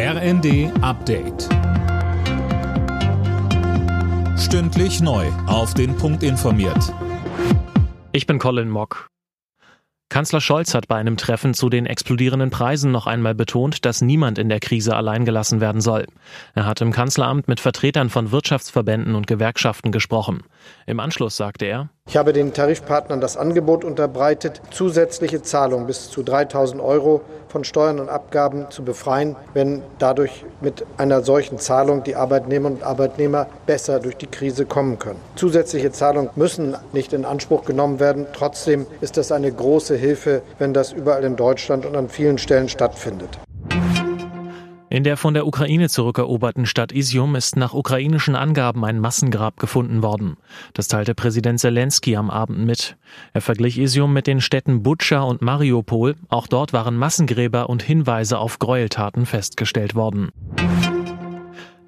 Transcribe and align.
RND 0.00 0.70
Update. 0.80 1.48
Stündlich 4.38 5.00
neu. 5.00 5.26
Auf 5.48 5.74
den 5.74 5.96
Punkt 5.96 6.22
informiert. 6.22 6.94
Ich 8.12 8.24
bin 8.28 8.38
Colin 8.38 8.70
Mock. 8.70 9.08
Kanzler 10.10 10.40
Scholz 10.40 10.72
hat 10.72 10.88
bei 10.88 10.94
einem 10.94 11.18
Treffen 11.18 11.52
zu 11.52 11.68
den 11.68 11.84
explodierenden 11.84 12.48
Preisen 12.50 12.92
noch 12.92 13.06
einmal 13.06 13.34
betont, 13.34 13.84
dass 13.84 14.00
niemand 14.00 14.38
in 14.38 14.48
der 14.48 14.58
Krise 14.58 14.96
allein 14.96 15.26
gelassen 15.26 15.60
werden 15.60 15.82
soll. 15.82 16.06
Er 16.54 16.64
hat 16.64 16.80
im 16.80 16.92
Kanzleramt 16.92 17.46
mit 17.46 17.60
Vertretern 17.60 18.08
von 18.08 18.30
Wirtschaftsverbänden 18.30 19.14
und 19.14 19.26
Gewerkschaften 19.26 19.92
gesprochen. 19.92 20.44
Im 20.86 20.98
Anschluss 20.98 21.36
sagte 21.36 21.66
er, 21.66 21.90
ich 22.08 22.16
habe 22.16 22.32
den 22.32 22.54
Tarifpartnern 22.54 23.20
das 23.20 23.36
Angebot 23.36 23.84
unterbreitet, 23.84 24.62
zusätzliche 24.70 25.42
Zahlungen 25.42 25.86
bis 25.86 26.08
zu 26.08 26.22
3000 26.22 26.80
Euro 26.80 27.20
von 27.48 27.64
Steuern 27.64 28.00
und 28.00 28.08
Abgaben 28.08 28.66
zu 28.70 28.84
befreien, 28.84 29.36
wenn 29.54 29.82
dadurch 29.98 30.44
mit 30.60 30.84
einer 30.96 31.22
solchen 31.22 31.58
Zahlung 31.58 32.04
die 32.04 32.16
Arbeitnehmerinnen 32.16 32.78
und 32.78 32.86
Arbeitnehmer 32.86 33.46
besser 33.66 34.00
durch 34.00 34.16
die 34.16 34.26
Krise 34.26 34.66
kommen 34.66 34.98
können. 34.98 35.20
Zusätzliche 35.36 35.92
Zahlungen 35.92 36.30
müssen 36.36 36.76
nicht 36.92 37.12
in 37.12 37.24
Anspruch 37.24 37.64
genommen 37.64 38.00
werden. 38.00 38.26
Trotzdem 38.32 38.86
ist 39.00 39.16
das 39.16 39.32
eine 39.32 39.50
große 39.50 39.96
Hilfe, 39.96 40.42
wenn 40.58 40.74
das 40.74 40.92
überall 40.92 41.24
in 41.24 41.36
Deutschland 41.36 41.86
und 41.86 41.96
an 41.96 42.08
vielen 42.08 42.38
Stellen 42.38 42.68
stattfindet. 42.68 43.38
In 44.90 45.04
der 45.04 45.18
von 45.18 45.34
der 45.34 45.46
Ukraine 45.46 45.90
zurückeroberten 45.90 46.64
Stadt 46.64 46.92
Isium 46.92 47.34
ist 47.36 47.56
nach 47.56 47.74
ukrainischen 47.74 48.34
Angaben 48.34 48.86
ein 48.86 49.00
Massengrab 49.00 49.58
gefunden 49.58 50.02
worden. 50.02 50.38
Das 50.72 50.88
teilte 50.88 51.14
Präsident 51.14 51.60
Zelensky 51.60 52.16
am 52.16 52.30
Abend 52.30 52.64
mit. 52.64 52.96
Er 53.34 53.42
verglich 53.42 53.78
Isium 53.78 54.14
mit 54.14 54.26
den 54.26 54.40
Städten 54.40 54.82
Butscha 54.82 55.20
und 55.20 55.42
Mariupol. 55.42 56.16
Auch 56.30 56.46
dort 56.46 56.72
waren 56.72 56.96
Massengräber 56.96 57.68
und 57.68 57.82
Hinweise 57.82 58.38
auf 58.38 58.58
Gräueltaten 58.58 59.26
festgestellt 59.26 59.94
worden. 59.94 60.30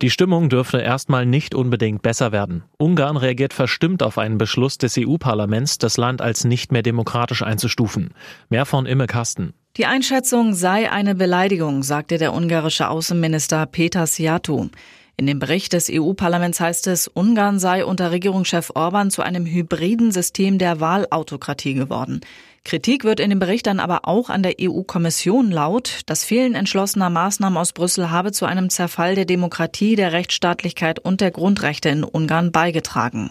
Die 0.02 0.10
Stimmung 0.10 0.50
dürfte 0.50 0.78
erstmal 0.78 1.24
nicht 1.24 1.54
unbedingt 1.54 2.02
besser 2.02 2.32
werden. 2.32 2.64
Ungarn 2.78 3.16
reagiert 3.16 3.54
verstimmt 3.54 4.02
auf 4.02 4.18
einen 4.18 4.36
Beschluss 4.36 4.76
des 4.76 4.98
EU-Parlaments, 4.98 5.78
das 5.78 5.96
Land 5.96 6.20
als 6.20 6.44
nicht 6.44 6.70
mehr 6.70 6.82
demokratisch 6.82 7.42
einzustufen. 7.42 8.14
Mehr 8.50 8.66
von 8.66 8.84
Imme 8.84 9.06
Kasten. 9.06 9.54
Die 9.76 9.86
Einschätzung 9.86 10.54
sei 10.54 10.90
eine 10.90 11.14
Beleidigung, 11.14 11.84
sagte 11.84 12.18
der 12.18 12.34
ungarische 12.34 12.88
Außenminister 12.88 13.66
Peter 13.66 14.04
Siatu. 14.04 14.68
In 15.16 15.26
dem 15.26 15.38
Bericht 15.38 15.74
des 15.74 15.88
EU-Parlaments 15.88 16.58
heißt 16.58 16.88
es, 16.88 17.06
Ungarn 17.06 17.60
sei 17.60 17.84
unter 17.84 18.10
Regierungschef 18.10 18.72
Orban 18.74 19.12
zu 19.12 19.22
einem 19.22 19.46
hybriden 19.46 20.10
System 20.10 20.58
der 20.58 20.80
Wahlautokratie 20.80 21.74
geworden. 21.74 22.20
Kritik 22.64 23.04
wird 23.04 23.20
in 23.20 23.30
dem 23.30 23.38
Bericht 23.38 23.68
dann 23.68 23.78
aber 23.78 24.08
auch 24.08 24.28
an 24.28 24.42
der 24.42 24.56
EU-Kommission 24.60 25.52
laut. 25.52 26.00
Das 26.06 26.24
Fehlen 26.24 26.56
entschlossener 26.56 27.08
Maßnahmen 27.08 27.56
aus 27.56 27.72
Brüssel 27.72 28.10
habe 28.10 28.32
zu 28.32 28.46
einem 28.46 28.70
Zerfall 28.70 29.14
der 29.14 29.24
Demokratie, 29.24 29.94
der 29.94 30.12
Rechtsstaatlichkeit 30.12 30.98
und 30.98 31.20
der 31.20 31.30
Grundrechte 31.30 31.90
in 31.90 32.02
Ungarn 32.02 32.50
beigetragen. 32.50 33.30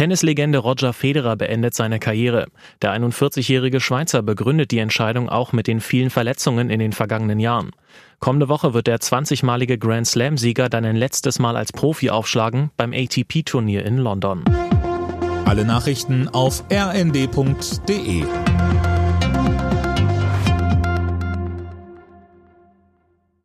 Tennislegende 0.00 0.56
Roger 0.56 0.94
Federer 0.94 1.36
beendet 1.36 1.74
seine 1.74 1.98
Karriere. 1.98 2.46
Der 2.80 2.98
41-jährige 2.98 3.80
Schweizer 3.80 4.22
begründet 4.22 4.70
die 4.70 4.78
Entscheidung 4.78 5.28
auch 5.28 5.52
mit 5.52 5.66
den 5.66 5.80
vielen 5.80 6.08
Verletzungen 6.08 6.70
in 6.70 6.78
den 6.78 6.92
vergangenen 6.92 7.38
Jahren. 7.38 7.72
Kommende 8.18 8.48
Woche 8.48 8.72
wird 8.72 8.86
der 8.86 8.98
20-malige 8.98 9.76
Grand 9.76 10.06
Slam-Sieger 10.06 10.70
dann 10.70 10.86
ein 10.86 10.96
letztes 10.96 11.38
Mal 11.38 11.54
als 11.54 11.70
Profi 11.74 12.08
aufschlagen 12.08 12.70
beim 12.78 12.94
ATP-Turnier 12.94 13.84
in 13.84 13.98
London. 13.98 14.42
Alle 15.44 15.66
Nachrichten 15.66 16.28
auf 16.28 16.64
rnd.de 16.72 18.24